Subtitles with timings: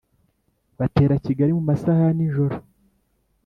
[0.77, 2.55] Batera Kigali mu masaha ya nijoro